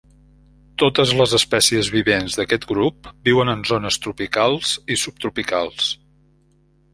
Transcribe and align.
Totes 0.83 1.11
les 1.17 1.35
espècies 1.37 1.91
vivents 1.95 2.37
d'aquest 2.39 2.65
grup 2.71 3.11
viuen 3.29 3.53
en 3.53 3.61
zones 3.73 3.99
tropicals 4.07 4.73
i 4.97 4.99
subtropicals. 5.05 5.93